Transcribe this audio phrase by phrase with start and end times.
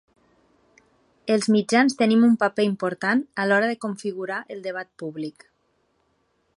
[1.33, 5.51] Els mitjans tenim un paper important a l’hora de configurar el debat públic.